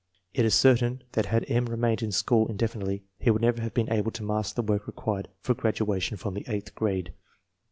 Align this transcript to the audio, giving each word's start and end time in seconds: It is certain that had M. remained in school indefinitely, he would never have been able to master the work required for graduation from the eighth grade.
It 0.33 0.45
is 0.45 0.55
certain 0.55 1.03
that 1.11 1.27
had 1.27 1.45
M. 1.47 1.67
remained 1.67 2.01
in 2.01 2.11
school 2.11 2.47
indefinitely, 2.47 3.03
he 3.19 3.29
would 3.29 3.43
never 3.43 3.61
have 3.61 3.75
been 3.75 3.93
able 3.93 4.09
to 4.13 4.23
master 4.23 4.55
the 4.55 4.63
work 4.67 4.87
required 4.87 5.27
for 5.41 5.53
graduation 5.53 6.17
from 6.17 6.33
the 6.33 6.43
eighth 6.47 6.73
grade. 6.73 7.13